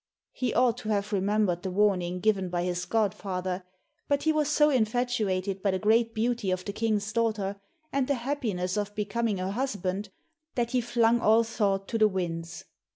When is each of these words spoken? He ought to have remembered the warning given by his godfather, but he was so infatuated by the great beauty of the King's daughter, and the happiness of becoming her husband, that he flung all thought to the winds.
He 0.31 0.51
ought 0.55 0.79
to 0.79 0.89
have 0.89 1.13
remembered 1.13 1.61
the 1.61 1.69
warning 1.69 2.21
given 2.21 2.49
by 2.49 2.63
his 2.63 2.85
godfather, 2.85 3.61
but 4.07 4.23
he 4.23 4.33
was 4.33 4.49
so 4.49 4.71
infatuated 4.71 5.61
by 5.61 5.69
the 5.69 5.77
great 5.77 6.15
beauty 6.15 6.49
of 6.49 6.65
the 6.65 6.73
King's 6.73 7.13
daughter, 7.13 7.57
and 7.93 8.07
the 8.07 8.15
happiness 8.15 8.77
of 8.77 8.95
becoming 8.95 9.37
her 9.37 9.51
husband, 9.51 10.09
that 10.55 10.71
he 10.71 10.81
flung 10.81 11.19
all 11.19 11.43
thought 11.43 11.87
to 11.89 11.99
the 11.99 12.07
winds. 12.07 12.65